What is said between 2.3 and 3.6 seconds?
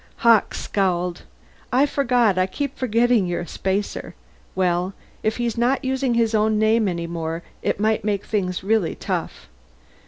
I keep forgetting you're a